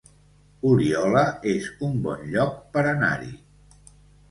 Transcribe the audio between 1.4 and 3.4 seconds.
es un bon lloc per anar-hi